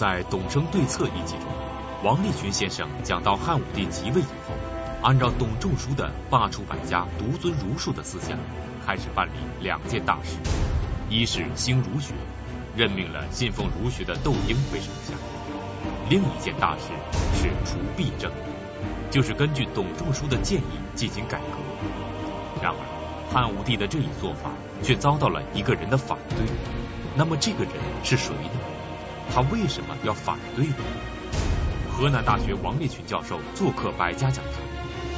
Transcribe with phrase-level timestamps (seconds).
[0.00, 1.44] 在《董生对策》一集中，
[2.02, 4.54] 王立群先生讲到汉武帝即位以后，
[5.02, 8.38] 按照董仲舒的罢黜百家、独尊儒术的思想，
[8.86, 10.38] 开始办理两件大事：
[11.10, 12.14] 一是兴儒学，
[12.74, 15.14] 任命了信奉儒学的窦婴为丞相；
[16.08, 16.84] 另一件大事
[17.34, 18.32] 是除弊政，
[19.10, 22.62] 就是根据董仲舒的建议进行改革。
[22.62, 24.48] 然而，汉武帝的这一做法
[24.82, 26.38] 却遭到了一个人的反对。
[27.16, 28.59] 那么，这个人是谁呢？
[29.32, 30.84] 他为什么要反对呢？
[31.90, 34.54] 河南大学王立群教授做客百家讲坛，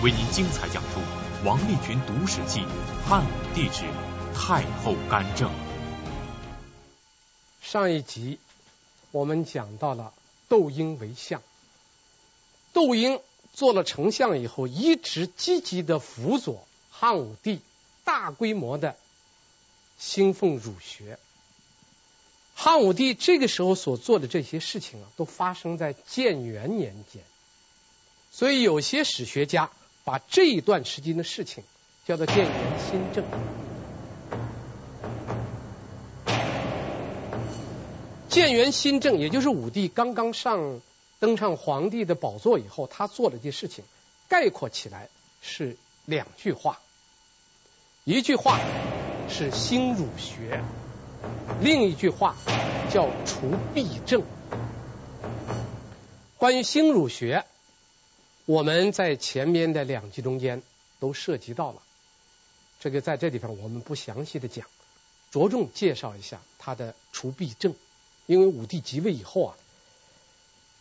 [0.02, 1.00] 为您精彩讲述
[1.44, 2.64] 王立群读史记
[3.06, 3.84] 汉武帝之
[4.34, 5.50] 太后干政。
[7.62, 8.38] 上一集
[9.12, 10.12] 我们讲到了
[10.48, 11.40] 窦婴为相，
[12.74, 13.20] 窦婴
[13.54, 16.66] 做了丞相以后，一直积极的辅佐。
[16.90, 17.60] 汉武帝
[18.04, 18.96] 大规模的
[19.98, 21.18] 兴奉儒学，
[22.64, 27.20] 汉武帝这个时候所做的这些事情啊，都发生在建元年间，
[28.30, 29.68] 所以有些史学家
[30.04, 31.64] 把这一段时间的事情
[32.06, 33.24] 叫做建元新政。
[38.28, 40.80] 建元新政，也就是武帝刚刚上
[41.18, 43.84] 登上皇帝的宝座以后，他做的这些事情，
[44.28, 45.08] 概括起来
[45.40, 46.78] 是两句话。
[48.04, 48.60] 一句话
[49.28, 50.62] 是兴儒学，
[51.60, 52.36] 另一句话
[52.90, 54.22] 叫除弊政。
[56.38, 57.44] 关于兴儒学，
[58.46, 60.62] 我们在前面的两集中间
[60.98, 61.82] 都涉及到了，
[62.80, 64.66] 这个在这地方我们不详细的讲，
[65.30, 67.74] 着重介绍一下他的除弊政。
[68.26, 69.56] 因为武帝即位以后啊，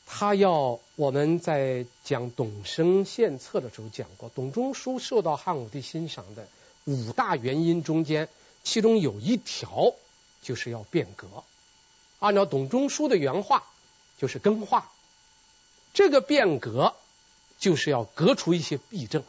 [0.05, 6.47] 他要我们在讲董生献策的时候讲过，董仲舒受到汉武帝欣赏的。
[6.85, 8.27] 五大原因中间，
[8.63, 9.93] 其中有一条
[10.41, 11.27] 就是要变革。
[12.19, 13.63] 按照董仲舒的原话，
[14.17, 14.91] 就是更化。
[15.93, 16.95] 这个变革
[17.59, 19.23] 就是要革除一些弊政，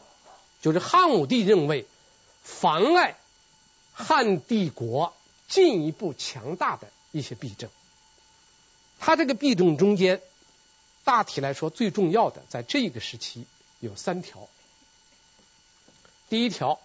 [0.61, 1.87] 就是汉武帝认为
[2.43, 3.17] 妨碍
[3.93, 5.15] 汉帝国
[5.49, 7.71] 进一步强大的一些弊政。
[8.99, 10.21] 他这个弊政中间，
[11.05, 13.47] 大体来说最重要的，在这个时期
[13.81, 14.49] 有三条。
[16.29, 16.81] 第一条。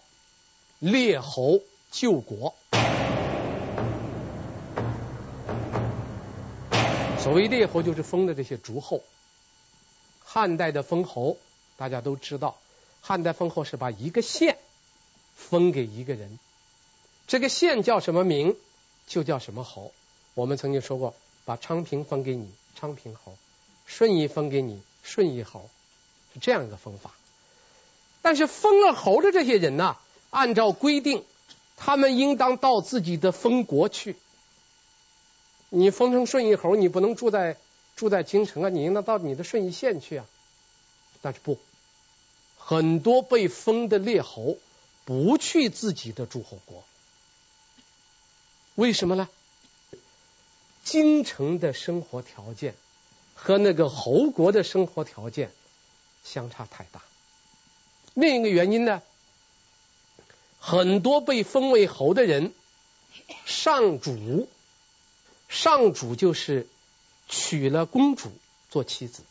[0.80, 2.54] 列侯救国，
[7.28, 9.04] 所谓列侯就是封的这些诸侯。
[10.24, 11.38] 汉代的封侯
[11.76, 12.56] 大家都知道，
[13.02, 14.58] 汉代封侯是把一个县
[15.36, 16.40] 封给一个人，
[17.28, 18.56] 这个县叫什么名
[19.08, 19.92] 就叫什么侯。
[20.36, 23.34] 我们曾经说过，把昌平封给你，昌平侯；
[23.86, 25.70] 顺义封给你，顺义侯，
[26.34, 27.12] 是这样一个封法。
[28.22, 29.98] 但是封了侯的这些人呢？
[30.30, 31.26] 按照规定，
[31.76, 34.16] 他们应当到自己的封国去。
[35.70, 37.58] 你封成顺义侯，你不能住在
[37.96, 40.26] 住在京城啊，你应当到你的顺义县去啊。
[41.22, 41.58] 但是不，
[42.58, 44.58] 很多被封的列侯
[45.06, 46.84] 不去自己的诸侯国，
[48.76, 49.28] 为什么呢？
[50.84, 52.74] 京城的生活条件
[53.36, 55.52] 和那个侯国的生活条件
[56.24, 57.02] 相差太大。
[58.14, 59.02] 另一个原因呢？
[60.60, 62.54] 很多被封为侯的人
[63.46, 64.50] 上主，
[65.48, 66.68] 上主就是
[67.28, 68.32] 娶了公主
[68.70, 69.24] 做妻子。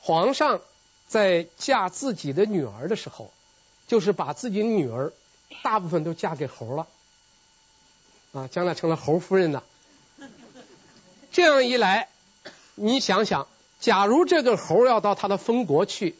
[0.00, 0.60] 皇上
[1.08, 3.32] 在嫁自己的女儿的时候，
[3.86, 5.12] 就是把自己女儿
[5.62, 6.86] 大部分都嫁给侯了，
[8.32, 9.64] 啊，将来成了侯夫人了。
[11.32, 12.08] 这样一来，
[12.74, 13.46] 你想想，
[13.78, 16.14] 假如这个侯要到他的封国去，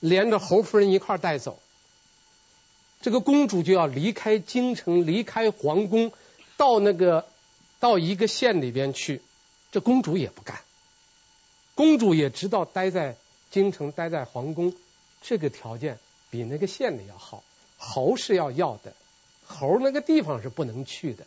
[0.00, 1.58] 连着侯夫人一块带走。
[3.00, 6.12] 这个公主就要离开京城，离开皇宫，
[6.58, 7.26] 到那个
[7.80, 9.20] 到一个县里边去。
[9.72, 10.60] 这公主也不干，
[11.76, 13.16] 公主也知道待在
[13.50, 14.74] 京城、待在皇宫，
[15.22, 15.98] 这个条件
[16.28, 17.44] 比那个县里要好。
[17.78, 18.94] 侯是要要的，
[19.46, 21.24] 侯那个地方是不能去的。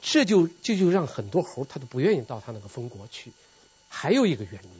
[0.00, 3.32] 这就这就，让很多侯他都不愿意到他那个封国去。
[3.88, 4.70] 还有一个原因。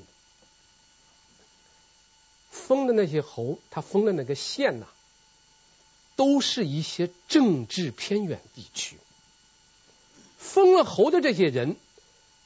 [2.50, 4.87] 封的那些侯，他封的那个县呐，
[6.17, 8.97] 都是一些政治偏远地区。
[10.43, 11.77] 封了侯的这些人，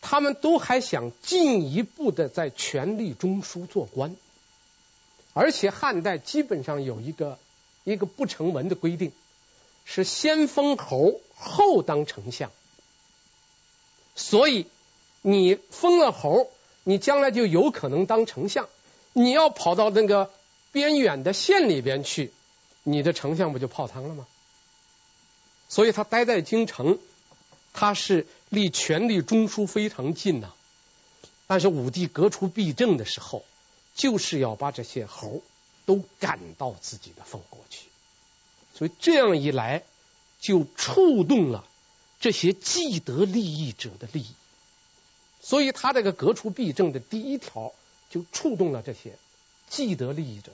[0.02, 4.14] 他们都还想进一步的在权力中枢做官。
[5.32, 7.38] 而且汉代基本上有一个
[7.84, 9.12] 一个不成文的规定，
[9.84, 12.52] 是先封侯后当丞相。
[14.14, 14.66] 所以
[15.22, 16.50] 你封了侯，
[16.84, 18.68] 你将来就有可能当丞相。
[19.12, 20.30] 你要跑到那个
[20.72, 22.32] 边远的县里边去，
[22.82, 24.26] 你的丞相不就泡汤了吗？
[25.68, 26.98] 所以他待在京城，
[27.76, 30.54] 他是离权力中枢非常近呐。
[31.46, 33.44] 但是武帝革除弊政的时候，
[33.94, 35.42] 就是要把这些侯
[35.84, 37.86] 都赶到自己的封国去，
[38.74, 39.84] 所以这样一来，
[40.40, 41.64] 就触动了
[42.18, 44.34] 这些既得利益者的利益。
[45.42, 47.72] 所以他这个革除弊政的第一条，
[48.08, 49.18] 就触动了这些
[49.68, 50.50] 既得利益者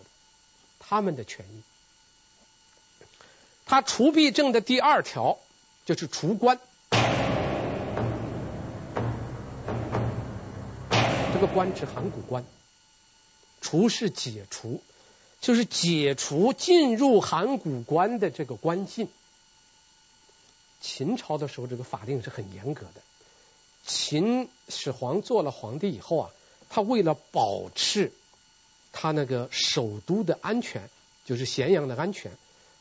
[0.80, 1.62] 他们的权益。
[3.64, 5.38] 他除弊政的第二条
[5.86, 6.60] 就是除官。
[11.42, 12.44] 个官指函谷关，
[13.60, 14.80] 除是解除，
[15.40, 19.08] 就是解除进入函谷关的这个关禁。
[20.80, 23.02] 秦朝的时候，这个法令是很严格的。
[23.84, 26.30] 秦始皇做了皇帝以后啊，
[26.70, 28.12] 他为了保持
[28.92, 30.88] 他那个首都的安全，
[31.24, 32.30] 就是咸阳的安全，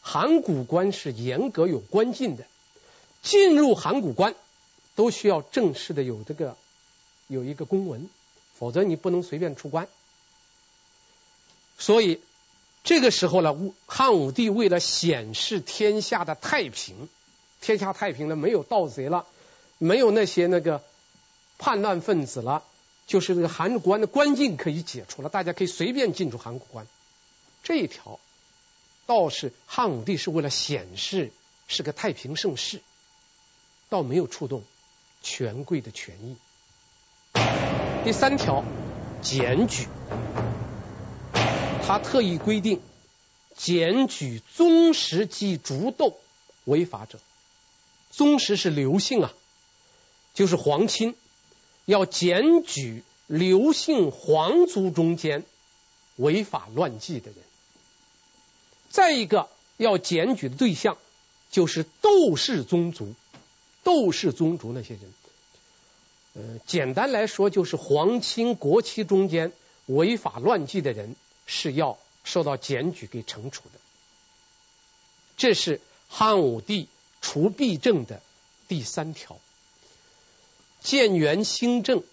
[0.01, 2.45] 函谷关是严格有关禁的。
[3.23, 4.35] 进入函谷关
[4.93, 6.55] 都需要正式的有这个
[7.27, 8.07] 有一个公文。
[8.61, 9.87] 否则你不能随便出关，
[11.79, 12.21] 所以
[12.83, 13.55] 这个时候呢，
[13.87, 17.09] 汉武帝为了显示天下的太平，
[17.59, 19.25] 天下太平了，没有盗贼了，
[19.79, 20.83] 没有那些那个
[21.57, 22.63] 叛乱分子了，
[23.07, 26.85] 就是这个函谷关的关禁可以解除了，大家可以随便进出函谷关。
[27.63, 28.19] 这一条
[29.07, 31.31] 倒是汉武帝是为了显示
[31.67, 32.79] 是个太平盛世，
[33.89, 34.61] 倒没有触动
[35.23, 36.35] 权贵的权益。
[38.03, 38.63] 第三条，
[39.21, 39.87] 检举，
[41.85, 42.81] 他特意规定，
[43.55, 46.17] 检举宗室及族斗
[46.65, 47.19] 违法者，
[48.09, 49.31] 宗室是刘姓啊，
[50.33, 51.15] 就是皇亲，
[51.85, 55.45] 要检举刘姓皇族中间
[56.15, 57.37] 违法乱纪的人。
[58.89, 59.47] 再一个
[59.77, 60.97] 要检举的对象
[61.51, 63.13] 就是窦氏宗族，
[63.83, 65.01] 窦氏宗族那些人。
[66.33, 69.51] 呃，简单来说，就是皇亲国戚中间
[69.87, 73.79] 违法乱纪的人是要受到检举给惩处的。
[75.35, 76.87] 这是汉武帝
[77.19, 78.21] 除弊政的
[78.67, 79.39] 第三条。
[80.79, 82.03] 建元兴政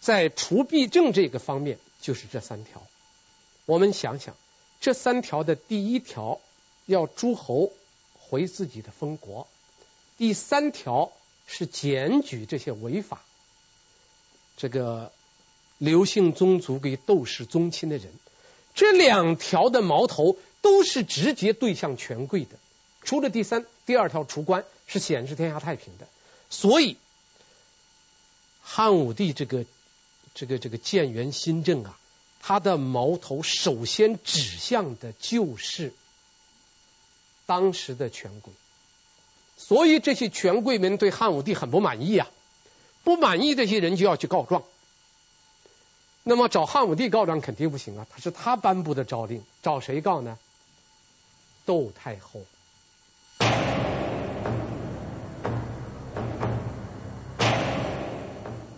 [0.00, 2.86] 在除弊政这个方面就是这三条。
[3.64, 4.36] 我们想想，
[4.80, 6.40] 这三条的第一条
[6.86, 7.72] 要诸侯
[8.14, 9.48] 回自己的封国，
[10.16, 11.12] 第三条
[11.46, 13.22] 是检举这些违法。
[14.58, 15.12] 这个
[15.78, 18.12] 刘姓宗族给窦氏宗亲的人，
[18.74, 22.56] 这两条的矛头都是直接对向权贵的。
[23.04, 26.08] 除了第三、第二条除官是显示天下太平的，
[26.50, 26.96] 所以
[28.60, 29.64] 汉武帝这个
[30.34, 31.96] 这个这个建元新政啊，
[32.40, 35.94] 他的矛头首先指向的就是
[37.46, 38.52] 当时的权贵，
[39.56, 42.28] 所以这些权贵们对汉武帝很不满意啊。
[43.04, 44.62] 不满意这些人就要去告状，
[46.24, 50.38] 那么找汉武帝告状肯定不行啊，他是他颁布的诏令，找谁告呢？
[51.64, 52.42] 窦太后，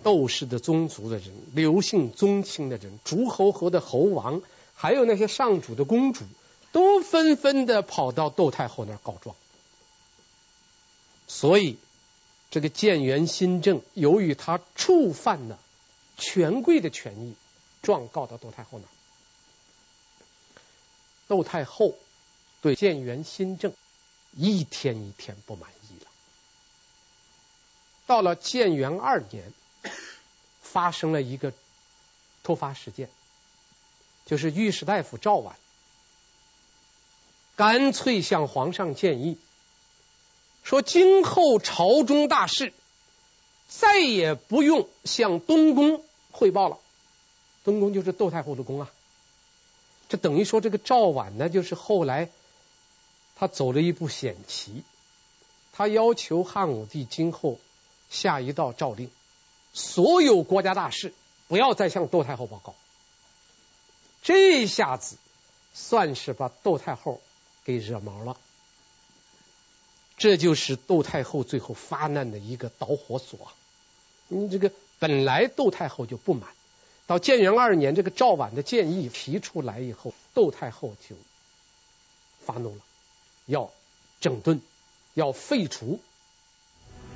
[0.04, 4.42] 窦氏的宗族的人，刘姓宗亲的人，诸侯侯的侯王，
[4.74, 6.24] 还有那些上主的公主，
[6.70, 9.34] 都纷纷的跑到窦太后那儿告状，
[11.26, 11.78] 所以。
[12.50, 15.58] 这个建元新政，由于他触犯了
[16.18, 17.34] 权贵的权益，
[17.80, 18.90] 状告到窦太后那儿。
[21.28, 21.94] 窦太后
[22.60, 23.72] 对建元新政
[24.32, 26.10] 一天一天不满意了。
[28.06, 29.52] 到了建元二年，
[30.60, 31.52] 发生了一个
[32.42, 33.08] 突发事件，
[34.26, 35.52] 就是御史大夫赵绾
[37.54, 39.38] 干脆向皇上建议。
[40.62, 42.72] 说今后朝中大事
[43.68, 46.78] 再也不用向东宫汇报了，
[47.64, 48.90] 东宫就是窦太后的宫啊。
[50.08, 52.30] 这等于说这个赵绾呢，就是后来
[53.36, 54.82] 他走了一步险棋，
[55.72, 57.58] 他要求汉武帝今后
[58.10, 59.10] 下一道诏令，
[59.72, 61.14] 所有国家大事
[61.48, 62.74] 不要再向窦太后报告。
[64.22, 65.16] 这下子
[65.72, 67.20] 算是把窦太后
[67.64, 68.36] 给惹毛了。
[70.20, 73.50] 这就是窦太后最后发难的一个导火索。
[74.28, 76.50] 你这个本来窦太后就不满，
[77.06, 81.16] 到建元二年，这个赵绾的建议提出来以后，窦太后就
[82.44, 82.82] 发怒了，
[83.46, 83.70] 要
[84.20, 84.60] 整顿，
[85.14, 85.98] 要废除。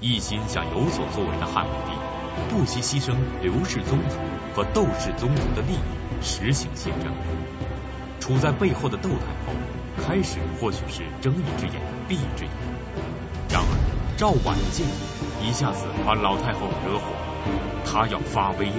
[0.00, 4.16] 一心想有所作为的汉武帝，不惜牺牲刘氏宗族
[4.56, 7.14] 和窦氏宗族的利益，实行新政。
[8.18, 9.52] 处在背后的窦太后，
[10.02, 12.74] 开始或许是睁一只眼闭一只眼。
[14.16, 17.04] 赵绾的建议一下子把老太后惹火，
[17.85, 18.75] 她要发威了。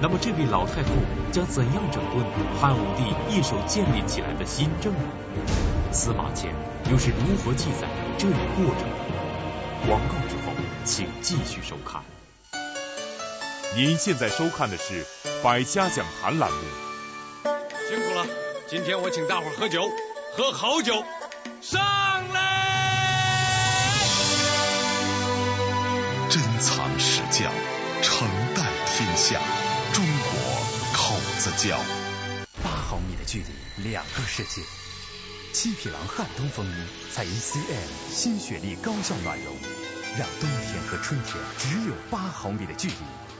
[0.00, 0.90] 那么这位老太后
[1.32, 2.24] 将怎样整顿
[2.60, 5.08] 汉武帝一手建立起来的新政呢？
[5.92, 6.54] 司马迁
[6.90, 8.86] 又是如何记载这一过程？
[9.86, 10.52] 广告之后，
[10.84, 12.02] 请继续收看。
[13.74, 15.04] 您现在收看的是
[15.42, 16.58] 《百家讲坛》栏目。
[17.88, 18.26] 辛苦了，
[18.66, 19.82] 今天我请大伙喝酒，
[20.36, 21.04] 喝好酒，
[21.60, 21.80] 上
[26.28, 27.52] 珍藏史教，
[28.02, 29.40] 承代天下。
[29.92, 30.32] 中国
[30.92, 31.78] 口子窖。
[32.64, 33.38] 八毫米的距
[33.76, 34.62] 离，两个世界。
[35.52, 36.74] 七匹狼汉东风衣
[37.14, 39.54] 采用 CM 新雪莉高效暖绒，
[40.18, 42.94] 让冬天和春天只有八毫米的距离，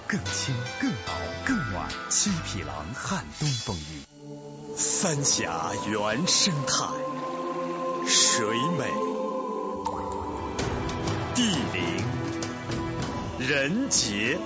[0.07, 1.13] 更轻、更薄、
[1.45, 1.91] 更暖。
[2.09, 4.05] 七匹狼汉东风衣。
[4.77, 6.87] 三峡原生态，
[8.07, 8.47] 水
[8.79, 8.91] 美、
[11.35, 12.05] 地灵、
[13.39, 14.39] 人杰。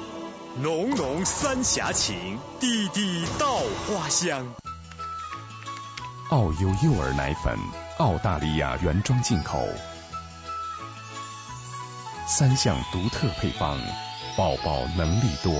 [0.60, 4.52] 浓浓三峡情，滴滴稻花香。
[6.30, 7.56] 澳优幼儿奶粉，
[7.98, 9.64] 澳大利亚原装进口，
[12.26, 13.78] 三项独特配方，
[14.36, 15.52] 宝宝能力多。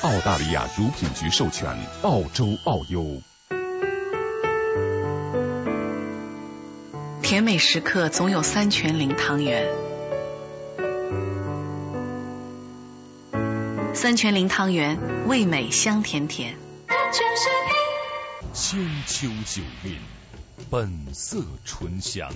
[0.00, 3.20] 澳大利亚乳品局授权，澳洲澳优。
[7.22, 9.91] 甜美时刻总有三全零汤圆。
[14.02, 16.56] 三全零汤圆，味美香甜甜。
[18.52, 19.96] 千秋酒韵，
[20.68, 22.28] 本色醇香，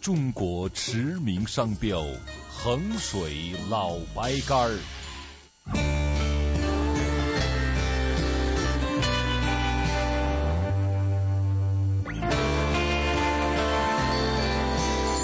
[0.00, 2.02] 中国驰名商标，
[2.48, 4.78] 衡水老白干儿。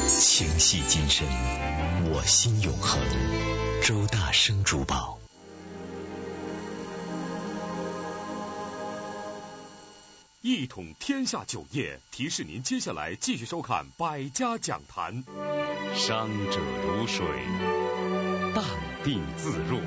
[0.06, 1.26] 情系今生，
[2.12, 3.00] 我心永恒。
[3.82, 5.17] 周大生珠宝。
[10.50, 15.22] 一统天下酒业提示您，接下来继续收看《百家讲坛》。
[15.94, 17.26] 商者如水，
[18.54, 18.64] 淡
[19.04, 19.78] 定自若，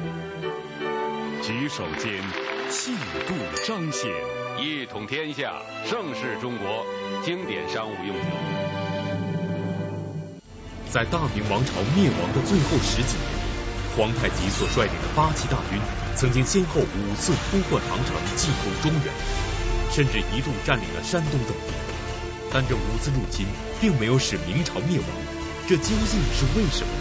[1.41, 2.21] 举手间
[2.69, 2.91] 气
[3.27, 3.33] 度
[3.65, 4.11] 彰显。
[4.59, 6.85] 一统天下，盛世中国，
[7.25, 8.27] 经典商务用酒。
[10.91, 15.81] 在大明王朝灭亡的最后十几年里，皇太极所率领的八旗大军
[16.15, 19.50] 曾经先后五次突破长城，进攻中原。
[19.91, 21.73] 甚至一度占领了山东等地，
[22.51, 23.45] 但这五次入侵
[23.79, 25.07] 并没有使明朝灭亡，
[25.67, 26.93] 这究竟是为什么？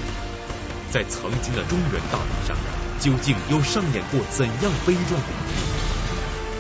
[0.91, 2.57] 在曾经的中原大地上，
[2.99, 5.71] 究竟又上演过怎样悲壮的一幕？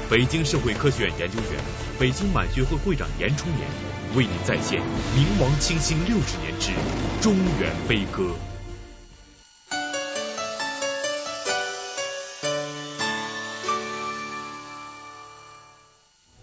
[0.08, 1.60] 北京社会科学院研究员、
[1.98, 3.66] 北京满学会会长严崇年
[4.14, 4.80] 为您再现
[5.16, 6.72] 明亡清兴六十年之
[7.20, 8.34] 中原悲歌。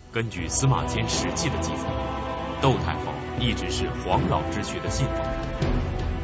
[0.10, 1.84] 根据司马迁《史记》的记载，
[2.62, 5.68] 窦太后一直是黄老之学的信奉者。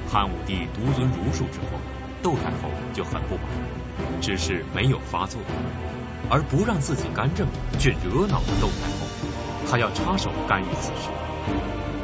[0.10, 1.78] 汉武帝独尊儒术之后，
[2.22, 3.44] 窦太后就很不满，
[4.22, 5.42] 只是没有发作，
[6.30, 7.46] 而不让自己干政，
[7.78, 11.10] 却惹恼了窦太后，她要插手干预此事。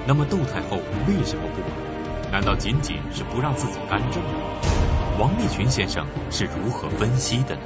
[0.06, 2.32] 那么窦太后为什么不满？
[2.32, 4.22] 难道仅仅是不让自己干政？
[5.18, 7.62] 王立群先生是如何分析的呢？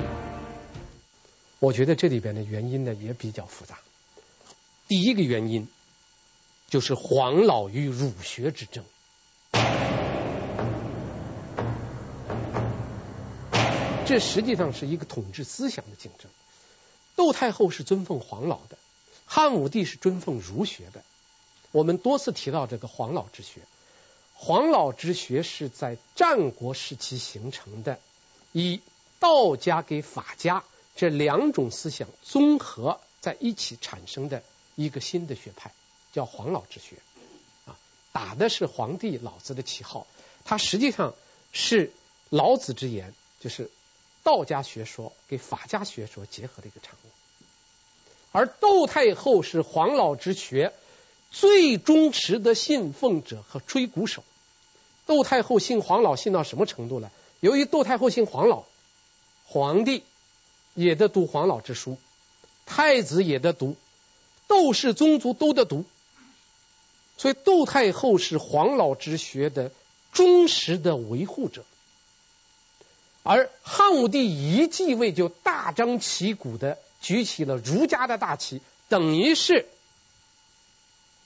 [1.60, 3.76] 我觉得这里边的原因呢也比较复杂。
[4.88, 5.68] 第一个原因
[6.68, 8.84] 就是黄老与儒学之争，
[14.06, 16.30] 这实际上是一个统治思想的竞争。
[17.16, 18.78] 窦太后是尊奉黄老的，
[19.26, 21.04] 汉武帝是尊奉儒学的。
[21.72, 23.62] 我们多次提到这个黄老之学，
[24.34, 28.00] 黄老之学是在战国时期形成的，
[28.52, 28.82] 以
[29.20, 30.64] 道家跟法家
[30.96, 34.44] 这两种思想综合在一起产生的。
[34.76, 35.72] 一个新的学派
[36.12, 36.98] 叫黄老之学，
[37.66, 37.78] 啊，
[38.12, 40.08] 打的是皇帝老子的旗号，
[40.46, 41.16] 它实际上
[41.52, 41.92] 是
[42.30, 43.70] 老子之言，就是
[44.24, 47.10] 道家学说跟法家学说结合的一个产物。
[48.32, 50.74] 而窦太后是黄老之学
[51.30, 54.24] 最忠实的信奉者和吹鼓手。
[55.06, 57.12] 窦太后信黄老信到什么程度呢？
[57.42, 58.64] 由于窦太后信黄老，
[59.46, 60.04] 皇帝
[60.74, 61.98] 也得读黄老之书，
[62.66, 63.76] 太子也得读。
[64.54, 65.84] 窦氏宗族都得读，
[67.18, 69.72] 所以窦太后是黄老之学的
[70.12, 71.66] 忠实的维护者，
[73.24, 79.66] 而汉武帝一继位就大张旗鼓的举起了儒家的大旗，等于是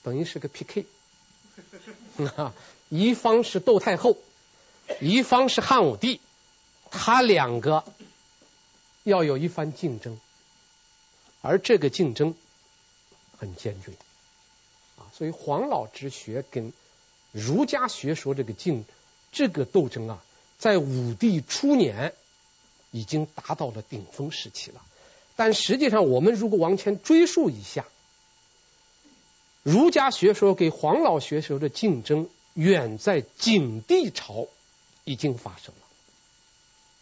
[0.03, 0.85] 等于是个 PK，
[2.87, 4.15] 一方是窦太后，
[5.01, 6.21] 一方是汉武帝，
[6.91, 7.83] 他两个
[9.03, 10.17] 要有一番竞争，
[11.41, 12.33] 而这个竞争
[13.37, 13.91] 很坚决
[14.97, 16.73] 啊，所以黄老之学跟
[17.31, 18.85] 儒家学说这个竞
[19.31, 20.23] 这个斗争啊，
[20.57, 22.13] 在武帝初年
[22.91, 24.81] 已经达到了顶峰时期了。
[25.35, 27.85] 但实际上，我们如果往前追溯一下，
[29.61, 34.47] 儒家学说给黄老学说的竞争，远在景帝朝
[35.03, 35.81] 已经发生了。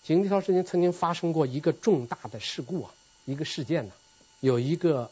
[0.03, 3.93] 景帝朝时间曾经发生过一个重大的事故啊，一个事件呢，
[4.41, 5.09] 有一个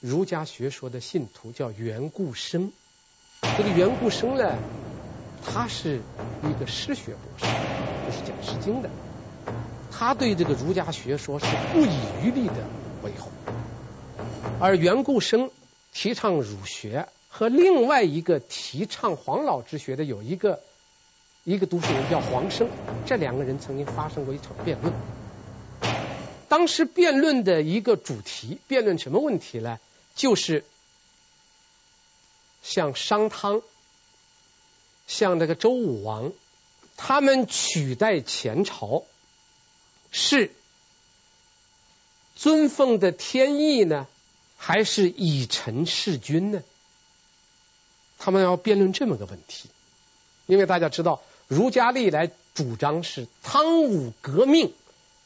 [0.00, 2.72] 儒家学说的信徒叫袁固生，
[3.58, 4.56] 这个袁固生呢，
[5.44, 6.00] 他是
[6.42, 7.44] 一个诗学博士，
[8.06, 8.88] 就是讲《诗经》的。
[9.92, 11.90] 他对这个儒家学说是不遗
[12.24, 12.54] 余力的
[13.02, 13.30] 维护，
[14.58, 15.50] 而袁固生
[15.92, 20.60] 提倡儒学，和另外一个提倡黄老之学的有一个
[21.44, 22.70] 一个读书人叫黄生，
[23.04, 24.94] 这两个人曾经发生过一场辩论。
[26.48, 29.78] 当时辩论的一个主题，辩论什么问题呢？
[30.14, 30.64] 就是
[32.62, 33.62] 像商汤、
[35.06, 36.32] 像这个周武王，
[36.96, 39.04] 他们取代前朝。
[40.12, 40.52] 是
[42.34, 44.08] 尊奉的天意呢，
[44.56, 46.64] 还是以臣弑君呢？
[48.18, 49.70] 他们要辩论这么个问题。
[50.46, 54.74] 因为大家知道，儒家历来主张是汤武革命，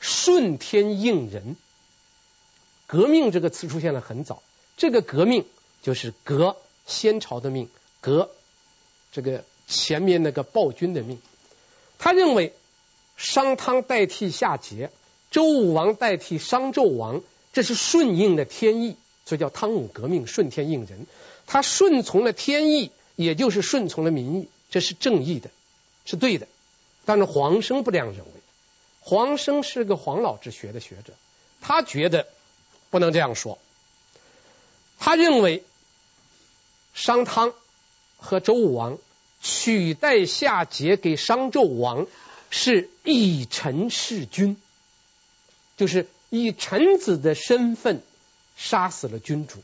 [0.01, 1.57] 顺天应人。
[2.87, 4.43] 革命这个词出现的很早，
[4.77, 5.45] 这个革命
[5.83, 7.69] 就是革先朝的命，
[8.01, 8.31] 革
[9.13, 11.21] 这个前面那个暴君的命。
[11.99, 12.53] 他认为。
[13.17, 14.89] 商汤代替夏桀，
[15.31, 21.07] 周武王代替商纣王，这是顺应的天意，所以叫汤武革命，顺天应人。
[21.47, 25.51] 他顺从了天意，也就是顺从了民意，这是正义的，
[26.05, 26.49] 是对的。
[27.05, 28.33] 但是黄生不这样认为，
[28.99, 31.13] 黄生是个黄老之学的学者，
[31.61, 32.27] 他觉得
[32.91, 33.61] 不能这样说。
[34.99, 35.65] 他认为
[36.95, 37.53] 商汤
[38.17, 38.99] 和周武王
[39.41, 42.07] 取代夏桀给商纣王。
[42.57, 44.57] 是以臣弑君，
[45.77, 48.01] 就是以臣子的身份
[48.57, 49.59] 杀死了君主。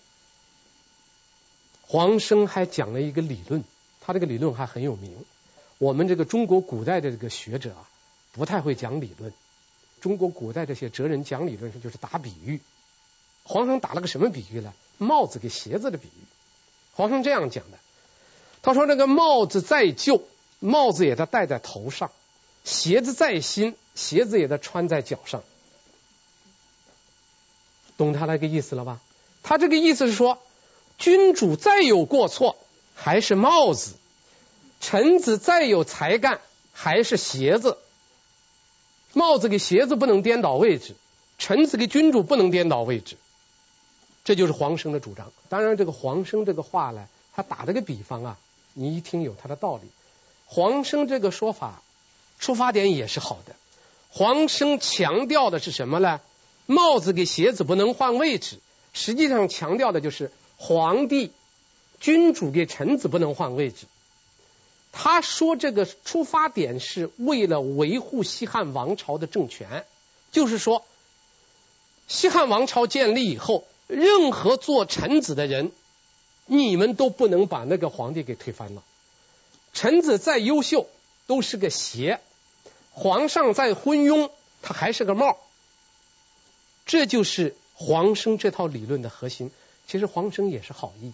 [1.82, 3.62] 黄生还讲了一个理论，
[4.00, 5.24] 他这个理论还很有名。
[5.78, 7.88] 我们这个中国古代的这个学者啊，
[8.32, 9.32] 不太会讲理论。
[10.00, 12.60] 中国古代这些哲人讲理论就是打比喻。
[13.44, 14.74] 黄生打了个什么比喻呢？
[15.00, 16.24] 帽子给鞋子的比喻。
[16.92, 17.78] 皇上这样讲的，
[18.60, 20.22] 他说：“这个帽子再旧，
[20.58, 22.10] 帽子也得戴在头上。”
[22.62, 25.42] 鞋子再新，鞋子也得穿在脚上，
[27.96, 29.00] 懂他那个意思了吧？
[29.42, 30.38] 他这个意思是说，
[30.98, 32.58] 君主再有过错，
[32.94, 33.92] 还是帽子；
[34.82, 37.78] 臣子再有才干，还是鞋子。
[39.14, 40.94] 帽子跟鞋子不能颠倒位置，
[41.38, 43.16] 臣子跟君主不能颠倒位置。
[44.30, 45.32] 这就是黄生的主张。
[45.48, 48.38] 当然，这个黄生这个话呢，他打这个比方啊，
[48.74, 49.82] 你一听有他的道理。
[50.46, 51.82] 黄生这个说法。
[52.38, 53.56] 出发点也是好的。
[54.08, 56.20] 黄生强调的是什么呢？
[56.66, 58.60] 帽子给鞋子不能换位置，
[58.92, 61.32] 实际上强调的就是皇帝、
[61.98, 63.86] 君主给臣子不能换位置。
[64.92, 69.84] 他说这个出发点是为了维护西汉王朝的政权，
[70.30, 70.84] 就是说，
[72.06, 75.72] 西汉王朝建立以后，任何做臣子的人，
[76.46, 78.84] 你们都不能把那个皇帝给推翻了。
[79.72, 80.88] 臣子再优秀，
[81.26, 82.20] 都是个鞋。
[82.92, 84.30] 皇上再昏庸，
[84.62, 85.38] 他还是个帽。
[86.86, 89.50] 这就是黄生这套理论的核心。
[89.86, 91.12] 其实黄生也是好意，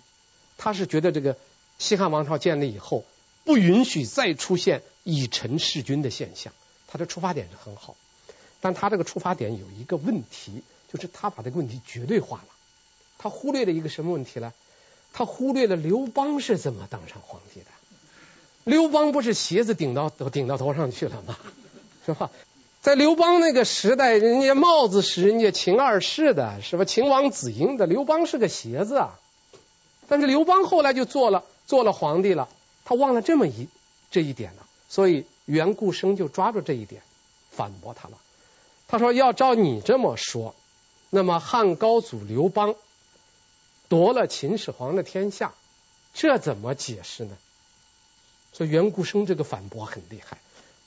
[0.58, 1.36] 他是觉得这个
[1.78, 3.04] 西汉王朝建立以后，
[3.44, 6.52] 不允许再出现以臣弑君的现象。
[6.88, 7.96] 他的出发点是很好，
[8.60, 10.62] 但他这个出发点有一个问题，
[10.92, 12.55] 就是他把这个问题绝对化了。
[13.18, 14.52] 他忽略了一个什么问题呢？
[15.12, 17.66] 他忽略了刘邦是怎么当上皇帝的。
[18.64, 21.36] 刘邦不是鞋子顶到顶到头上去了吗？
[22.04, 22.30] 是吧？
[22.82, 26.84] 在刘邦那个时代，人家帽子是人家秦二世的，是吧？
[26.84, 29.18] 秦王子婴的，刘邦是个鞋子啊。
[30.06, 32.48] 但是刘邦后来就做了做了皇帝了，
[32.84, 33.68] 他忘了这么一
[34.10, 37.02] 这一点了，所以袁固生就抓住这一点
[37.50, 38.18] 反驳他了。
[38.86, 40.54] 他说：“要照你这么说，
[41.10, 42.76] 那么汉高祖刘邦
[43.88, 45.54] 夺了秦始皇的天下，
[46.14, 47.36] 这怎么解释呢？”
[48.52, 50.38] 所以袁固生这个反驳很厉害。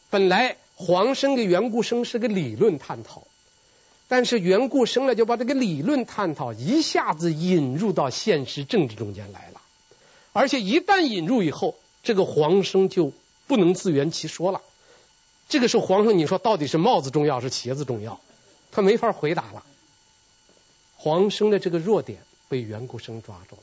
[0.10, 0.58] 本来。
[0.82, 3.24] 黄生跟袁固生是个理论探讨，
[4.08, 9.60] 但是袁固生呢就把这个理论探讨一下子引入到现实政治中间来了，
[10.32, 13.12] 而且一旦引入以后，这个黄生就
[13.46, 14.62] 不能自圆其说了，
[15.50, 18.22] 这个时候皇上，你说到底是帽子重要是鞋子重要？
[18.72, 19.66] 他没法回答了。
[20.96, 23.62] 黄生的这个弱点被袁国生抓住了。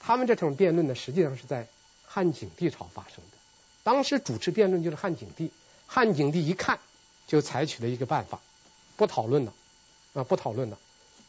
[0.00, 1.68] 他们这场辩论呢，实际上是在
[2.04, 3.38] 汉景帝朝发生的。
[3.84, 5.52] 当时主持辩论就是汉景帝。
[5.86, 6.78] 汉景帝一看，
[7.26, 8.40] 就采取了一个办法，
[8.96, 9.52] 不讨论了
[10.14, 10.78] 啊，不讨论了。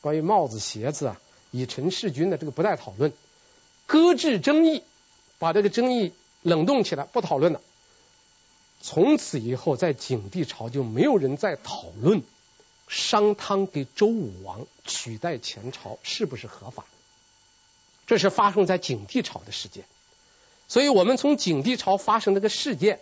[0.01, 3.11] 关于帽子、鞋子啊，以臣弑君的这个不再讨论，
[3.87, 4.83] 搁置争议，
[5.39, 7.61] 把这个争议冷冻起来，不讨论了。
[8.81, 12.21] 从此以后，在景帝朝就没有人再讨论
[12.91, 16.85] 商汤给周武王取代前朝是不是合法。
[18.05, 19.85] 这是发生在景帝朝的事件，
[20.67, 22.99] 所以我们从景帝朝发生这个事件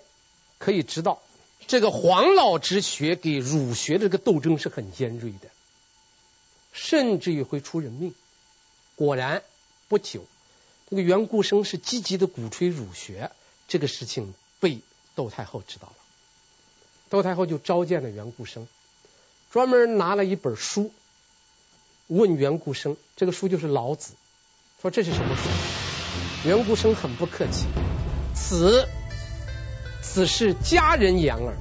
[0.60, 1.24] 可以知道，
[1.66, 5.50] 这个黄老之学给儒学的这个斗争是很尖锐的，
[6.72, 8.14] 甚至于会出人命。
[8.96, 9.42] 果然
[9.88, 10.24] 不久，
[10.90, 13.32] 这个袁顾生是积极的鼓吹儒学，
[13.68, 14.80] 这个事情被。
[15.16, 15.96] 窦太后知道了，
[17.10, 18.70] 窦太后就召见了袁顾生，
[19.50, 20.92] 专门拿了一本书
[22.08, 24.14] 问袁固生，这个书就是《老子》，
[24.82, 26.48] 说这是什么书？
[26.48, 27.66] 袁固生很不客气，
[28.36, 28.88] 此
[30.04, 31.56] 此是家人言耳，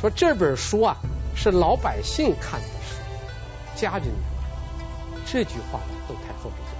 [0.00, 0.98] 说这本书啊
[1.34, 5.22] 是老百姓看的书，家人言耳。
[5.26, 6.74] 这句话窦太后不讲。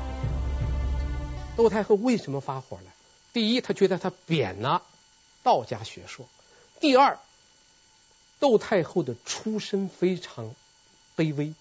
[1.57, 2.90] 窦太后为什么发火呢？
[3.33, 4.83] 第一，她觉得他贬了。
[5.42, 6.27] 道家学说。
[6.81, 7.18] 第二，
[8.42, 10.52] 窦太后的出身非常
[11.16, 11.55] 卑微。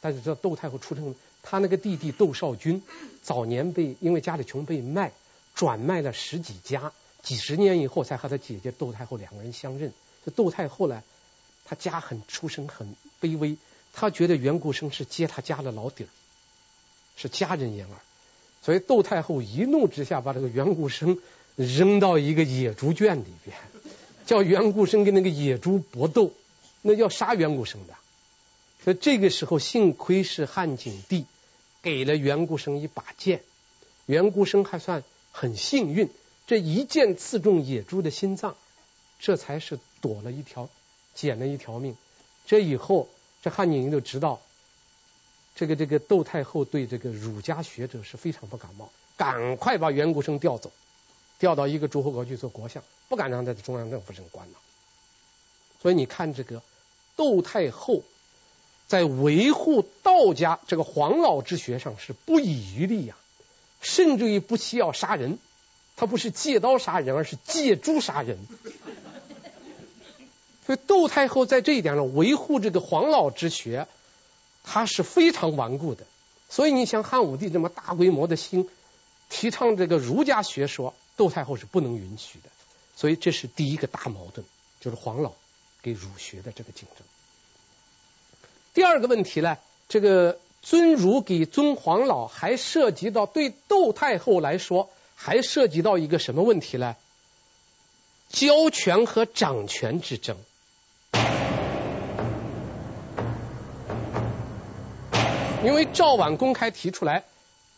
[0.00, 2.82] 大家知道窦太后出身，她那个弟弟窦少君
[3.22, 5.12] 早年被因为家里穷被卖，
[5.54, 6.92] 转卖了十几家，
[7.22, 9.92] 几十年以后才和他姐姐窦太后两个人相认。
[10.24, 11.02] 这窦太后呢，
[11.66, 13.58] 她家很出身很卑微，
[13.92, 16.08] 她觉得袁顾生是揭她家的老底儿，
[17.18, 17.98] 是家人言耳，
[18.62, 21.18] 所以窦太后一怒之下把这个袁顾生。
[21.56, 23.56] 扔到一个野猪圈里边，
[24.28, 26.34] 叫袁顾生跟那个野猪搏斗，
[26.82, 27.94] 那要杀袁顾生的。
[28.84, 31.24] 所以这个时候，幸亏是汉景帝
[31.80, 33.40] 给了袁顾生一把剑，
[34.04, 36.10] 袁顾生还算很幸运，
[36.46, 38.54] 这一剑刺中野猪的心脏，
[39.18, 40.68] 这才是躲了一条，
[41.14, 41.96] 捡了一条命。
[42.44, 43.08] 这以后，
[43.42, 44.42] 这汉景帝就知道，
[45.56, 50.70] 这个这个窦太后对这个儒家学者是非常不感冒，赶快把袁顾生调走。
[51.38, 54.58] 调到一个诸侯国去做国相，不敢让他在中央政府升官了。
[55.80, 56.62] 所以你看，这个
[57.14, 58.02] 窦太后
[58.88, 63.22] 在维护道家这个黄老之学上是不遗余力呀、啊，
[63.80, 65.38] 甚至于不惜要杀人。
[65.96, 68.38] 他不是借刀杀人，而是借猪杀人。
[70.66, 73.86] 所以窦太后在这一点上维护这个黄老之学，
[74.64, 76.04] 他是非常顽固的。
[76.48, 78.68] 所以你像汉武帝这么大规模的兴
[79.28, 80.94] 提倡这个儒家学说。
[81.18, 82.48] 窦太后是不能允许的，
[82.96, 84.44] 所以这是第一个大矛盾，
[84.80, 85.32] 就是黄老
[85.82, 87.06] 给儒学的这个竞争。
[88.72, 96.96] 第二个问题呢，这个尊儒给尊黄老，还涉及到对窦太后来说，还涉及到一个什么问题呢？
[98.28, 100.36] 交权和掌权之争。
[105.64, 107.24] 因为赵绾公开提出来，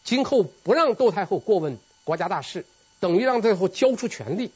[0.04, 2.66] 今后不让窦太后过问国家大事。
[3.00, 4.52] 等于让太后交出权力，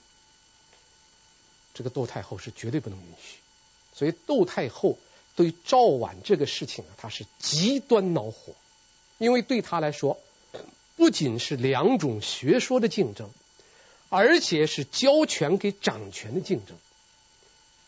[1.73, 3.39] 这个窦太后是绝对不能允许。
[3.95, 4.99] 所以窦太后
[5.35, 8.53] 对赵绾这个事情啊，她是极端恼火，
[9.19, 10.21] 因为对她来说，
[10.97, 13.31] 不仅是两种学说的竞争，
[14.11, 16.77] 而且是交权给掌权的竞争。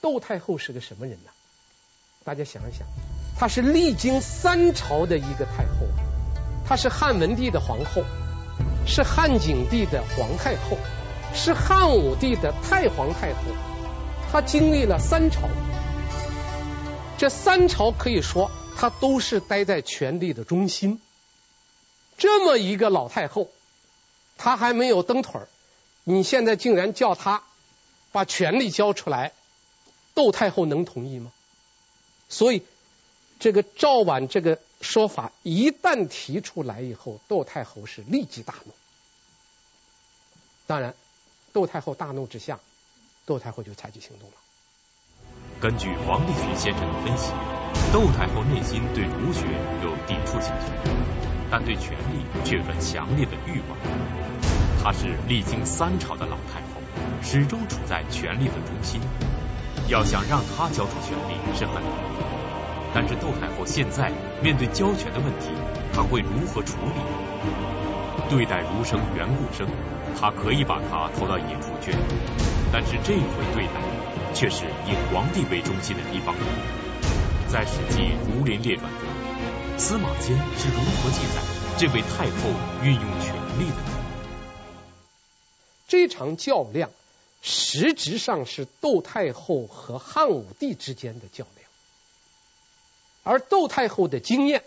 [0.00, 1.30] 窦太后是个什么人呢？
[2.24, 2.86] 大家想一想，
[3.38, 5.86] 她是历经三朝的一个太后，
[6.66, 8.02] 她是汉文帝的皇后。
[8.86, 10.78] 是汉景帝的皇太后，
[11.34, 13.40] 是汉武帝的太皇太后，
[14.30, 15.48] 她经历了三朝，
[17.18, 21.00] 这三朝可以说她都是待在权力的中心。
[22.16, 23.50] 这么一个老太后，
[24.38, 25.48] 她还没有蹬腿儿，
[26.04, 27.42] 你现在竟然叫她
[28.12, 29.32] 把权力交出来，
[30.14, 31.32] 窦太后能同意吗？
[32.28, 32.62] 所以，
[33.40, 34.58] 这个赵绾这个。
[34.80, 38.72] 说法一旦提出来以后，窦太后是立即大怒。
[40.66, 40.94] 当然，
[41.52, 42.60] 窦太后大怒之下，
[43.24, 44.34] 窦太后就采取行动了。
[45.60, 47.32] 根据王立群先生的分析，
[47.92, 49.46] 窦太后内心对儒学
[49.82, 50.72] 有抵触情绪，
[51.50, 53.78] 但对权力却有着强烈的欲望。
[54.82, 56.80] 她是历经三朝的老太后，
[57.22, 59.00] 始终处在权力的中心，
[59.88, 62.15] 要想让她交出权力是很难的。
[62.96, 64.10] 但是窦太后现在
[64.42, 65.50] 面对交权的问题，
[65.92, 68.30] 她会如何处理？
[68.30, 69.68] 对待儒生袁固生，
[70.18, 71.94] 她可以把他投到野猪圈，
[72.72, 73.74] 但是这回对待
[74.32, 76.34] 却是以皇帝为中心的地方。
[77.48, 81.42] 在《史记·儒林列传》中，司马迁是如何记载
[81.76, 82.48] 这位太后
[82.82, 83.76] 运用权力的？
[85.86, 86.88] 这场较量
[87.42, 91.55] 实质上是窦太后和汉武帝之间的较量，
[93.26, 94.62] 而窦太后的经验、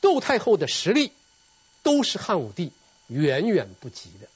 [0.00, 1.12] 窦太后的实力，
[1.82, 2.72] 都是汉武帝
[3.06, 4.28] 远远不及的。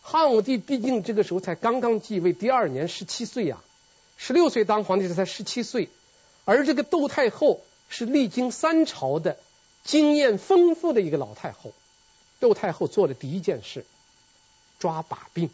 [0.00, 3.58] 汉武帝毕竟这个时候才刚刚继位第二年，十七岁呀，
[4.16, 5.88] 十六岁当皇帝，这才十七岁。
[6.44, 9.38] 而这个窦太后是历经三朝的
[9.82, 11.72] 经验丰富的一个老太后。
[12.38, 13.84] 窦太后做的第一件事，
[14.78, 15.50] 抓把柄。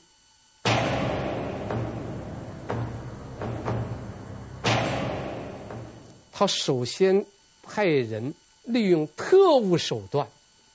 [6.43, 7.25] 他首先
[7.63, 10.27] 派人利用特务手段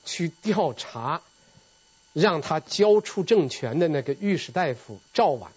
[0.06, 1.22] 去调查，
[2.14, 5.48] 让他交出政权的那个御史大夫赵绾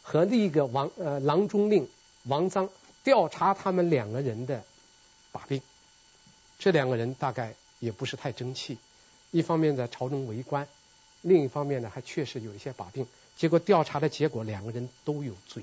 [0.00, 1.86] 和另一个王呃郎中令
[2.24, 2.70] 王臧。
[3.04, 4.64] 调查他们两个人的
[5.30, 5.60] 把柄，
[6.58, 8.78] 这两个人大概也不是太争气，
[9.30, 10.66] 一方面在朝中为官，
[11.20, 13.06] 另一方面呢还确实有一些把柄。
[13.36, 15.62] 结果调查的结果，两个人都有罪，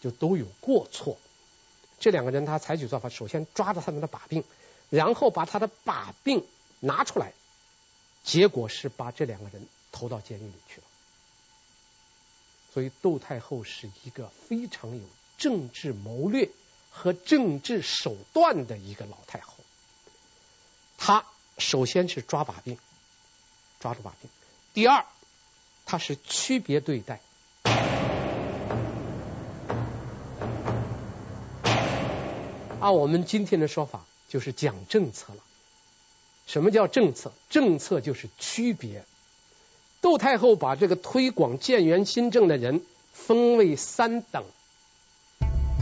[0.00, 1.18] 就都有过错。
[2.00, 4.44] 这两个人他采取做法，首先抓着他们的把柄，
[4.90, 6.46] 然后把他的把柄
[6.80, 7.32] 拿出来，
[8.24, 10.86] 结果是把这两个人投到监狱里去了。
[12.72, 15.02] 所以窦太后是一个非常有。
[15.38, 16.50] 政治谋略
[16.90, 19.54] 和政治手段的一个老太后，
[20.96, 21.24] 她
[21.58, 22.76] 首先是抓把柄，
[23.78, 24.28] 抓住把柄；
[24.74, 25.06] 第二，
[25.86, 27.20] 她是区别对待。
[32.80, 35.40] 按我们今天的说法，就是讲政策了。
[36.46, 37.32] 什么叫政策？
[37.50, 39.04] 政策就是区别。
[40.00, 44.44] 窦太后把这个推广建元新政的人分为三等。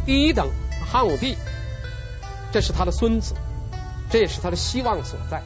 [0.06, 0.48] 第一等，
[0.90, 1.37] 汉武帝，
[2.52, 3.35] 这是他的孙子，
[4.11, 5.42] 这也是他的希望所在，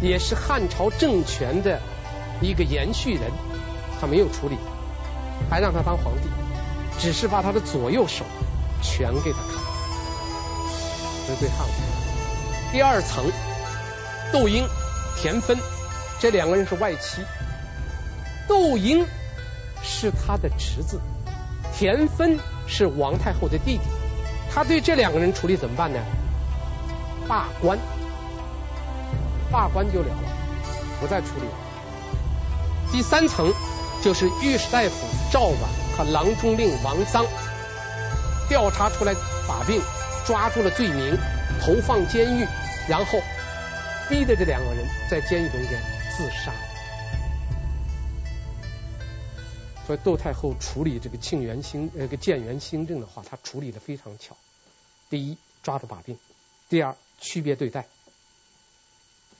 [0.00, 1.80] 也是汉朝政权的
[2.40, 3.32] 一个延续人，
[4.00, 4.56] 他没有处理，
[5.50, 6.28] 还让他当皇帝，
[7.00, 8.24] 只是把他的左右手
[8.80, 9.67] 全给他砍
[11.34, 12.72] 是对汉武帝。
[12.72, 13.30] 第二层，
[14.32, 14.66] 窦婴、
[15.16, 15.58] 田芬
[16.18, 17.22] 这两个人是外戚，
[18.46, 19.06] 窦婴
[19.82, 21.00] 是他的侄子。
[21.74, 23.80] 田芬是王太后的弟弟，
[24.52, 26.00] 他对这两个人处理怎么办呢？
[27.28, 27.78] 罢官，
[29.50, 30.14] 罢官就了了，
[30.98, 31.52] 不再处理了。
[32.90, 33.52] 第三层
[34.02, 37.26] 就是御史大夫赵绾和郎中令王臧
[38.48, 39.14] 调查出来
[39.46, 39.80] 把柄，
[40.28, 41.16] 抓住了罪名，
[41.58, 42.46] 投放监狱，
[42.86, 43.18] 然后
[44.10, 45.80] 逼着这两个人在监狱中间
[46.14, 46.52] 自杀。
[49.86, 54.36] 所以窦太后处理这个庆元新呃个建元新政的话，她处理的非常巧。
[55.08, 56.16] 第一，抓住把柄；
[56.68, 57.84] 第二，区别对待；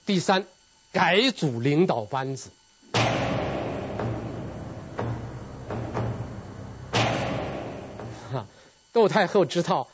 [0.07, 0.47] 第三，
[0.91, 2.49] 改组领导班子。
[8.31, 8.47] 哈，
[8.91, 9.87] 窦太后知道，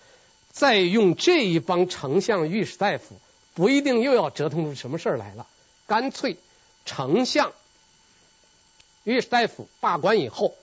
[0.56, 3.20] 再用这一帮丞相、御史大夫，
[3.56, 5.46] 不一定又要折腾出什么事儿来了。
[5.86, 6.38] 干脆，
[6.86, 7.52] 丞相。
[9.04, 10.56] 御史大夫罢官以后，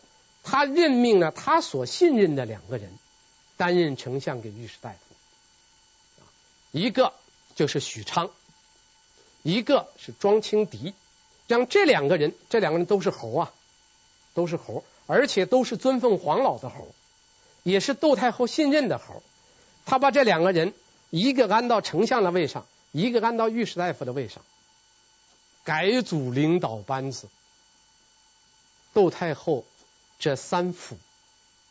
[0.42, 2.90] 他任命了他所信任的两个人
[3.58, 6.24] 担任丞相给御史大夫，
[6.70, 7.12] 一个
[7.54, 8.30] 就是许昌，
[9.42, 10.94] 一个是庄清敌。
[11.48, 13.52] 像这两个人，这两个人都是猴啊，
[14.32, 16.88] 都是猴，而且都是尊奉黄老的猴，
[17.62, 19.22] 也是窦太后信任的猴。
[19.84, 20.74] 他把这两个人，
[21.10, 24.42] 一个安到丞相的位上，一个安到御史大夫的位上，
[25.64, 27.28] 改组领导班子。
[28.92, 29.64] 窦太后
[30.18, 30.98] 这三辅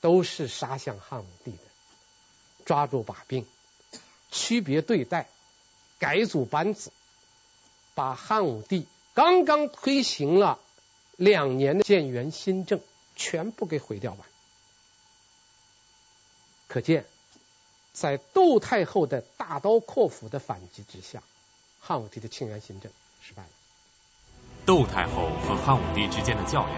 [0.02, 1.58] 都是杀向汉武帝的，
[2.66, 3.46] 抓住把柄，
[4.32, 5.28] 区别对待，
[6.00, 6.92] 改组班子，
[7.94, 10.60] 把汉武帝刚刚推行了
[11.16, 12.82] 两年的建元新政
[13.16, 14.20] 全部给毁掉完。
[16.68, 17.06] 可见，
[17.94, 21.22] 在窦太后的大刀阔斧的反击之下，
[21.80, 23.50] 汉武帝的庆元新政失败了。
[24.66, 26.76] 窦太后和汉武帝之间的较量，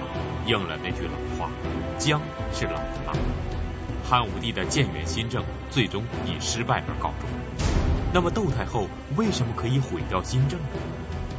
[0.47, 1.51] 应了那句老话
[1.99, 2.21] ：“姜
[2.53, 3.13] 是老的辣。”
[4.09, 7.29] 汉武帝的建元新政最终以失败而告终。
[8.13, 10.65] 那么窦太后为什么可以毁掉新政呢？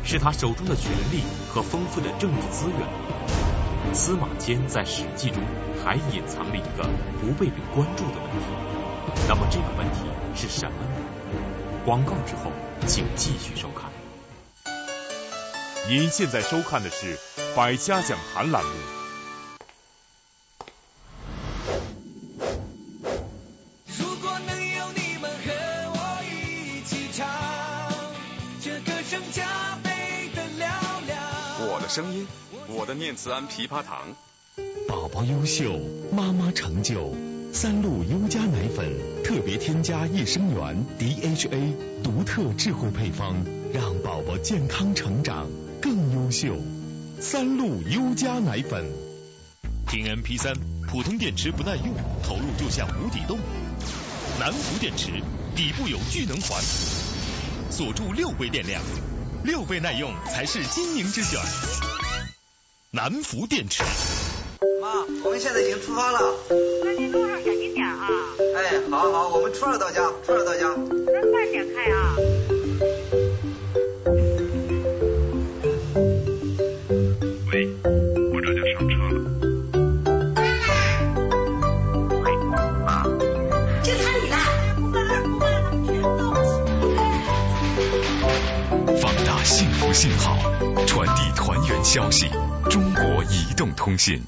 [0.05, 3.95] 是他手中的权力和丰富的政治资源？
[3.95, 5.43] 司马迁在《史记》中
[5.83, 6.89] 还隐藏了一个
[7.21, 8.84] 不被人关注的问题。
[9.29, 10.01] 那么这个问题
[10.35, 10.88] 是什么呢？
[11.85, 12.51] 广告之后，
[12.87, 13.90] 请继续收看。
[15.88, 17.19] 您现在收看的是
[17.55, 18.71] 百家讲坛栏目。
[31.67, 32.27] 我的声音，
[32.69, 34.14] 我的念慈庵枇杷糖。
[34.88, 35.79] 宝宝优秀，
[36.12, 37.14] 妈妈成就。
[37.55, 43.37] 三鹿优佳奶粉特别添加益生元 DHA，独特智慧配方，
[43.73, 45.49] 让宝宝健康成长
[45.81, 46.57] 更优秀。
[47.21, 48.90] 三鹿优佳奶粉。
[49.87, 50.57] 听 MP3，
[50.90, 53.38] 普通电池不耐用，投入就像无底洞。
[54.40, 55.12] 南孚电池
[55.55, 56.61] 底部有聚能环，
[57.71, 58.83] 锁住六倍电量，
[59.45, 61.40] 六倍耐用才是经营之选。
[62.90, 63.85] 南孚电池。
[64.83, 66.21] 妈，我们现在已经出发了。
[68.55, 70.69] 哎，好好，我们初二到家，初二到家。
[71.07, 72.14] 那慢点开啊。
[77.51, 77.69] 喂，
[78.33, 79.14] 我这就上车了。
[82.23, 82.25] 喂，
[82.85, 83.05] 妈，
[83.83, 84.37] 就他你了，
[84.77, 86.21] 不管了，不管了，全都。
[89.01, 90.37] 放大幸福信号，
[90.87, 92.29] 传递团圆消息。
[92.69, 94.23] 中国移动通信。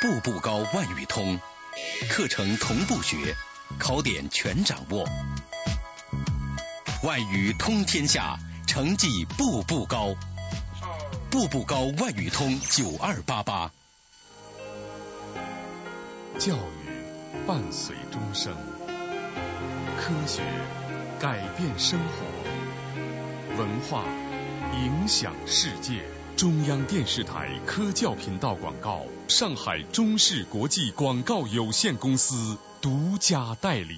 [0.00, 1.40] 步步高万语通，
[2.16, 3.34] 课程同步学，
[3.76, 5.04] 考点全掌握，
[7.02, 10.14] 外语通天下，成绩步步高。
[11.28, 13.72] 步步高外语通九二八八。
[16.38, 18.54] 教育伴随终生，
[19.98, 20.42] 科学
[21.18, 24.04] 改变生活，文化
[24.72, 26.04] 影响世界。
[26.36, 33.96] 中央电视台科教频道广告，上海中视国际广告有限公司独家代理。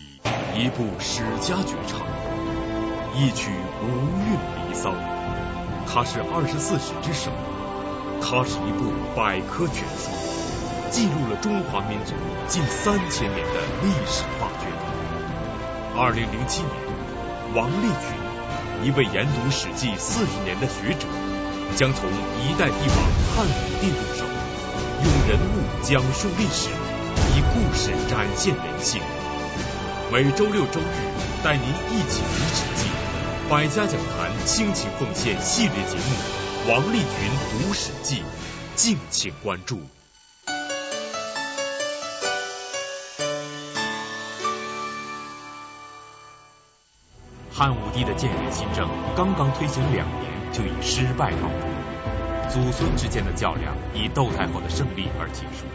[0.55, 2.01] 一部史家绝唱，
[3.17, 3.51] 一曲
[3.83, 4.93] 无韵离骚。
[5.87, 7.31] 它是二十四史之首，
[8.21, 10.11] 它是一部百科全书，
[10.91, 12.13] 记录了中华民族
[12.49, 14.69] 近三千年的历史发掘。
[15.97, 16.71] 二零零七年，
[17.55, 21.07] 王立群，一位研读《史记》四十年的学者。
[21.75, 22.97] 将从一代帝王
[23.35, 23.51] 汉武
[23.81, 24.25] 帝入手，
[25.05, 26.69] 用人物讲述历史，
[27.35, 29.03] 以故事展现人性。
[30.13, 30.85] 每周六周日
[31.43, 32.89] 带您一起读《史记》，
[33.51, 37.09] 百家讲坛倾情奉献系列节目《王立群
[37.51, 38.21] 读史记》，
[38.77, 39.81] 敬请关注。
[47.53, 50.36] 汉武帝的建元新政刚刚推行两年。
[50.53, 51.49] 就以失败告
[52.49, 55.67] 终，祖孙之间的较量以窦太后的胜利而结束。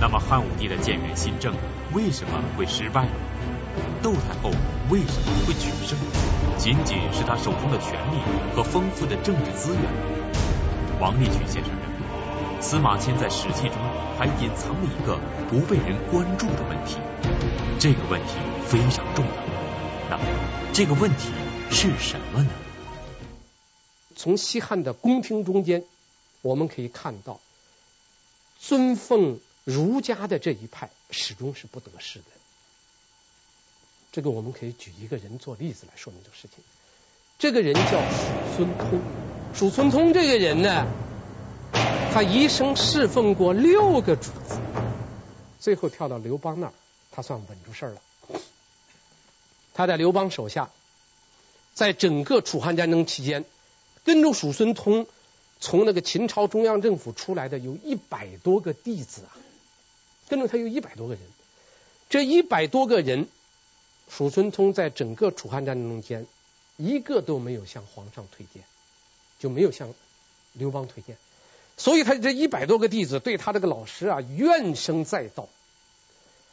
[0.00, 1.54] 那么汉武帝的建元新政
[1.92, 3.12] 为什么会失败呢？
[4.02, 4.50] 窦太后
[4.90, 5.96] 为什么会取胜？
[6.58, 8.18] 仅仅是他手中的权力
[8.54, 9.82] 和丰富的政治资源？
[11.00, 13.76] 王立群先生认为，司马迁在《史记》中
[14.18, 15.18] 还隐藏了一个
[15.48, 16.98] 不被人关注的问题，
[17.78, 19.32] 这个问题非常重要。
[20.10, 20.24] 那么
[20.72, 21.30] 这个问题
[21.70, 22.48] 是什么呢？
[24.22, 25.82] 从西汉的宫廷中间，
[26.42, 27.40] 我们可以看到，
[28.60, 32.26] 尊奉儒家的这一派始终是不得势的。
[34.12, 36.62] 这个我们可以举一个人做例子来说明这个事情。
[37.36, 39.00] 这个人叫叔孙通。
[39.54, 40.86] 叔孙通这个人呢，
[42.14, 44.60] 他一生侍奉过六个主子，
[45.58, 46.72] 最后跳到刘邦那儿，
[47.10, 48.00] 他算稳住事儿了。
[49.74, 50.70] 他在刘邦手下，
[51.74, 53.44] 在整个楚汉战争期间。
[54.04, 55.06] 跟着叔孙通
[55.60, 59.30] 从那个秦朝中央政府出来的有一百多个弟子啊，
[60.28, 61.22] 跟着他有一百多个人。
[62.10, 63.28] 这一百多个人，
[64.10, 66.26] 叔孙通在整个楚汉战争中间
[66.76, 68.64] 一个都没有向皇上推荐，
[69.38, 69.94] 就没有向
[70.52, 71.16] 刘邦推荐。
[71.78, 75.48] 所以他这一百多个弟子对他这个老师啊怨声载道。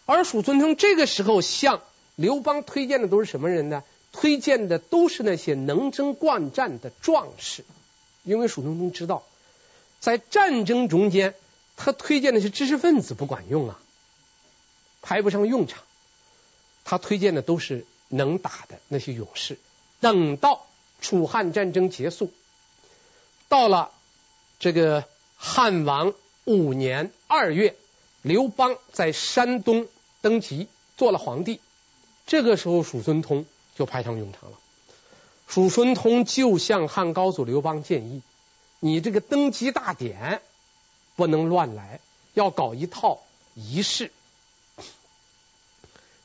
[0.06, 1.82] 而叔孙通这个时候向
[2.16, 3.84] 刘邦推荐的都是什么人呢？
[4.12, 7.64] 推荐的都是那些能征惯战的壮士，
[8.24, 9.24] 因为叔孙通知道，
[10.00, 11.36] 在战争中间，
[11.78, 13.80] 他推荐的是知识分子不管用啊，
[15.02, 15.84] 派不上用场。
[16.84, 19.60] 他推荐的都是能打的那些勇士。
[20.00, 20.66] 等到
[21.02, 22.32] 楚汉战争结束，
[23.48, 23.92] 到了
[24.60, 25.04] 这个
[25.38, 26.14] 汉王
[26.46, 27.76] 五年二月，
[28.24, 29.88] 刘邦在山东
[30.22, 30.68] 登基
[30.98, 31.60] 做了皇帝，
[32.26, 33.46] 这个时候叔孙通。
[33.80, 34.60] 就派上用场了。
[35.48, 38.22] 叔孙通就向汉高祖刘邦建议
[38.82, 40.42] ：“你这个登基大典
[41.16, 42.02] 不能乱来，
[42.34, 43.22] 要搞一套
[43.56, 44.12] 仪式。”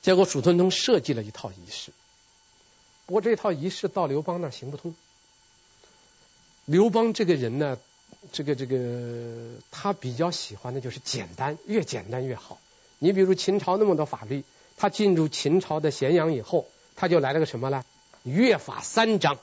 [0.03, 1.93] 结果叔孙通设计了一套仪式，
[3.07, 4.93] 不过这套仪式到刘邦那行不通。
[6.65, 7.79] 刘邦这个人呢，
[8.33, 12.59] 这个这个他比较喜欢的就是简单，越简单越好。
[12.99, 14.43] 你比如秦朝那么多法律，
[14.77, 16.67] 他进入秦朝的咸阳以后。
[16.97, 17.85] 他就来了个什么呢？
[18.23, 19.39] 约法三章。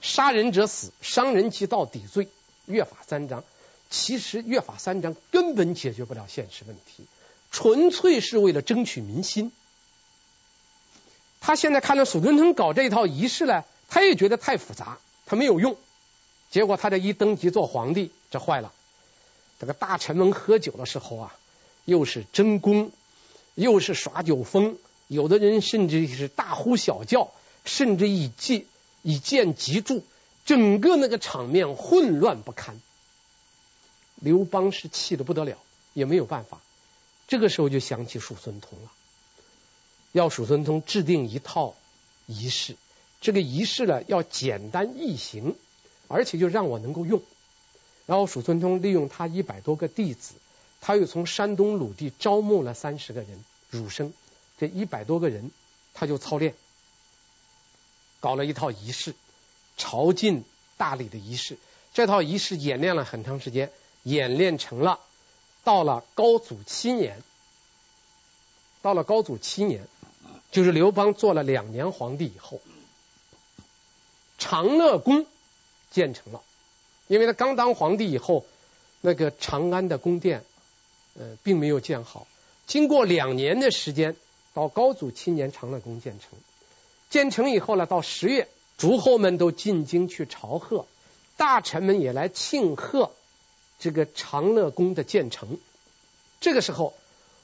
[0.00, 2.28] 杀人者死，伤人及盗抵罪，
[2.66, 3.44] 约法三章。
[3.90, 7.04] 其实约法三章根本解决不了现实问题，
[7.50, 9.52] 纯粹是为了争取民心。
[11.40, 15.76] 他现在看到叔孙通搞这一套仪式呢，他也觉得太复杂，他没有用。
[16.50, 18.72] 结果他这一登基做皇帝，这坏了。
[19.58, 21.36] 这个大臣们喝酒的时候啊，
[21.84, 22.92] 又是争功，
[23.54, 24.78] 又是耍酒疯，
[25.10, 27.32] 有的人甚至是大呼小叫，
[27.64, 28.64] 甚至以剑
[29.02, 30.04] 以剑击柱，
[30.44, 32.80] 整个那个场面混乱不堪。
[34.14, 35.58] 刘邦是气得不得了，
[35.94, 36.60] 也没有办法。
[37.26, 38.92] 这个时候就想起叔孙通了。
[40.12, 41.74] 要叔孙通制定一套
[42.26, 42.76] 仪式，
[43.20, 45.56] 这个仪式呢要简单易行，
[46.06, 47.20] 而且就让我能够用。
[48.06, 50.34] 然后叔孙通利用他一百多个弟子，
[50.80, 54.12] 他又从山东鲁地招募了三十个人儒生，
[54.60, 55.50] 这一百多个人
[55.94, 56.54] 他就操练，
[58.20, 59.14] 搞了一套仪式，
[59.78, 60.42] 朝觐
[60.76, 61.56] 大礼的仪式。
[61.94, 65.00] 这套仪式演练了很长时间，演练成了。
[65.64, 67.22] 到了高祖七年，
[68.82, 69.88] 到了高祖七年。
[70.50, 72.60] 就是刘邦做了两年皇帝以后，
[74.36, 75.24] 长乐宫
[75.92, 76.42] 建成了，
[77.06, 78.44] 因为他刚当皇帝以后，
[79.00, 80.44] 那个长安的宫殿
[81.16, 82.26] 呃并没有建好。
[82.66, 84.16] 经过两年的时间，
[84.54, 86.38] 到高祖七年，长乐宫建成。
[87.08, 88.48] 建成以后呢，到十月，
[88.78, 90.86] 诸侯们都进京去朝贺，
[91.36, 93.12] 大臣们也来庆贺
[93.78, 95.58] 这个长乐宫的建成。
[96.40, 96.94] 这个时候，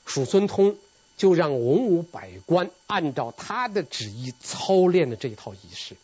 [0.05, 0.77] 叔孙通。
[1.17, 5.97] 就让文武百官按照他的旨意操练的这一套仪式，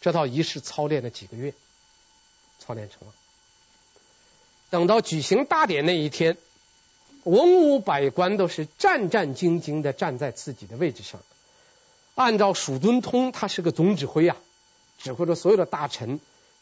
[0.00, 1.52] 这套仪式操练了几个月，
[2.60, 3.12] 操练成了。
[4.70, 6.36] 等到举行大典那一天，
[7.24, 11.20] 文武百官都是战战兢兢的站在自己的位置上，
[12.14, 14.36] 按照叔孙通，他是个总指挥啊，
[14.98, 16.20] 指挥着所有的大臣，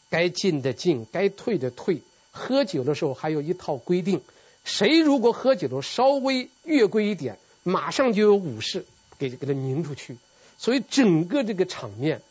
[0.09, 2.01] 该进的进，该退的退。
[2.31, 4.21] 喝酒的时候还有一套规定，
[4.63, 7.37] 谁如果喝酒的稍微越规一点。
[7.65, 8.85] 马上就有武士
[9.17, 10.17] 给给他拧出去，
[10.57, 12.21] 所以整个这个场面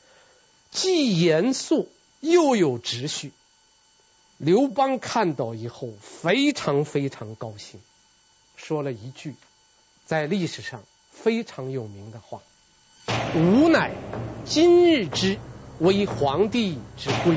[0.71, 1.89] 既严肃
[2.21, 3.33] 又有秩序。
[4.37, 7.81] 刘邦看到以后非常非常高兴，
[8.57, 9.35] 说了一句
[10.07, 12.41] 在历史上非常有名的话
[13.37, 13.93] ：“吾乃
[14.45, 15.39] 今日之
[15.79, 17.37] 为皇帝之贵。”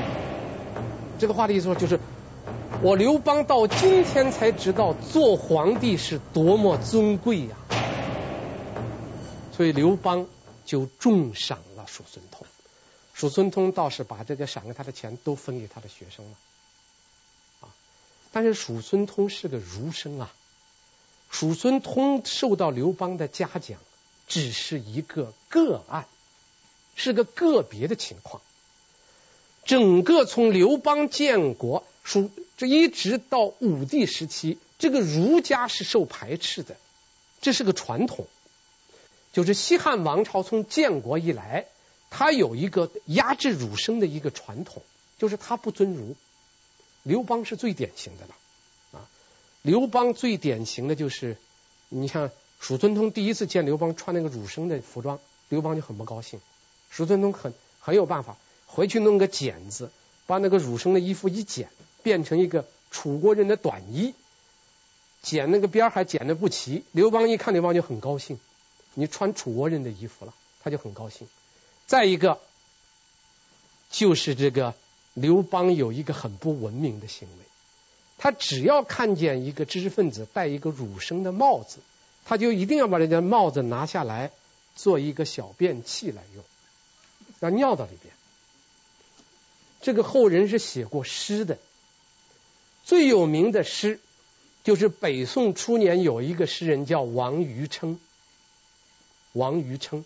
[1.20, 1.99] 这个话的意思说就是。
[2.84, 7.55] 我刘邦到今天才知道做皇帝是多么尊贵呀，
[9.53, 10.28] 所以刘邦
[10.66, 12.45] 就重赏了叔孙通。
[13.13, 17.70] 叔孙通倒是把这个赏给他的钱都分给他的学生了。
[18.34, 20.34] 但是叔孙通是个儒生啊，
[21.38, 23.77] 叔孙通受到刘邦的嘉奖
[24.25, 26.07] 只是一个个案，
[26.95, 28.41] 是个个别的情况。
[29.65, 31.83] 整个从刘邦建国。
[32.05, 36.77] 叔这一直到武帝时期，这个儒家是受排斥的，
[37.41, 38.27] 这是个传统。
[39.33, 41.65] 就是西汉王朝从建国以来，
[42.09, 44.83] 他有一个压制儒生的一个传统，
[45.17, 46.15] 就是他不尊儒。
[47.03, 48.36] 刘邦是最典型的了！
[49.66, 51.38] 刘邦最典型的就是，
[51.89, 56.39] 你像叔孙通第一次见刘邦穿那个儒生的服装，刘邦就很不高兴。
[56.91, 58.38] 叔孙通很很有办法，
[58.68, 59.89] 回去弄个剪子，
[60.28, 61.70] 把那个儒生的衣服一剪。
[62.03, 64.13] 变成一个楚国人的短衣，
[65.24, 66.84] 剪那个边还剪的不齐。
[66.91, 68.39] 刘邦一看，刘邦就很高兴，
[68.93, 71.28] 你穿楚国人的衣服了，他就很高兴。
[71.88, 72.39] 再一个，
[73.89, 74.76] 就是这个
[75.16, 77.45] 刘邦有一个很不文明的行为，
[78.18, 81.80] 他只要看见一个知识分子戴一个儒生的帽子，
[82.26, 84.32] 他就一定要把人家帽子拿下来
[84.76, 86.43] 做一个小便器来用，
[87.39, 88.13] 要尿到里边。
[89.82, 91.59] 这个后人是写过诗的。
[92.84, 93.99] 最有名的诗
[94.63, 97.99] 就是北宋初年有一个诗人叫王余称。
[99.34, 100.05] 王余称，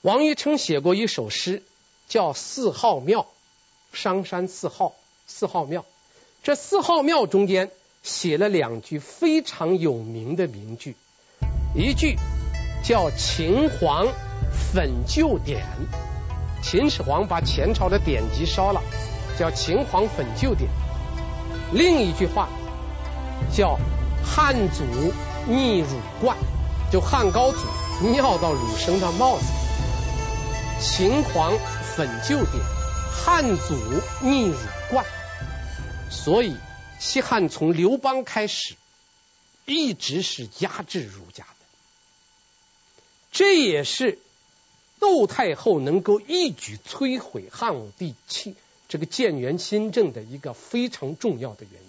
[0.00, 1.62] 王余称写过一首诗
[2.08, 3.22] 叫《四号庙》，
[3.96, 4.96] 商山四号，
[5.28, 5.86] 四号庙。
[6.42, 7.70] 这四号庙中间
[8.02, 10.96] 写了两句非常有名的名句，
[11.72, 12.16] 一句
[12.82, 14.08] 叫“秦皇
[14.50, 15.64] 粉旧典”，
[16.60, 18.82] 秦始皇把前朝的典籍烧了，
[19.38, 20.68] 叫“秦皇粉旧典”。
[21.72, 22.48] 另一句话
[23.54, 23.78] 叫
[24.26, 24.82] “汉祖
[25.46, 26.36] 逆儒冠”，
[26.90, 29.44] 就汉高祖尿到儒生的帽子。
[30.80, 31.52] 秦皇
[31.94, 32.64] 粉旧典，
[33.12, 33.76] 汉祖
[34.26, 34.56] 逆儒
[34.90, 35.04] 冠。
[36.12, 36.56] 所以
[37.00, 38.76] 西汉从刘邦开始，
[39.64, 41.50] 一直是压制儒家的。
[43.32, 44.18] 这也是
[45.00, 48.54] 窦太后能够一举摧毁汉武帝亲
[48.88, 51.88] 这个建元新政的一个非常重要的原因。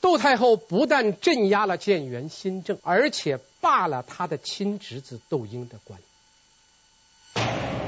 [0.00, 6.00] 窦太后不但镇压了建元新政，而且罢了他的亲侄子窦婴的官，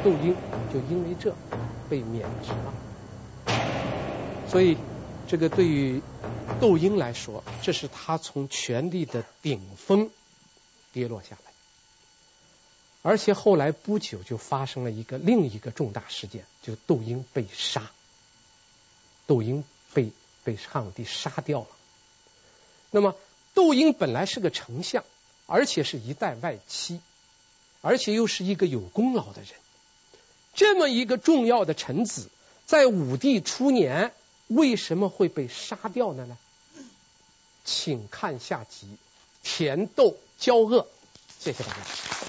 [0.05, 0.37] 窦婴
[0.73, 1.35] 就因为这
[1.89, 2.75] 被免职了。
[4.47, 4.77] 所以，
[5.27, 6.03] 这个对于
[6.61, 10.11] 窦婴来说，这是他从权力的顶峰
[10.93, 11.53] 跌落下来。
[13.03, 17.91] 而且后来不久就发生了一个另一个重大事件，就窦婴被杀，
[19.27, 20.11] 窦婴被
[20.43, 21.67] 被汉武帝杀掉了。
[22.91, 23.15] 那么，
[23.55, 25.05] 窦婴本来是个丞相，
[25.47, 27.01] 而且是一代外戚，
[27.81, 29.51] 而且又是一个有功劳的人。
[30.55, 32.31] 这么一个重要的臣子，
[32.67, 34.13] 在武帝初年
[34.49, 36.37] 为什么会被杀掉的呢？
[37.65, 38.87] 请看下集
[39.43, 40.83] 《田豆交恶》。
[41.39, 42.24] 谢谢大家。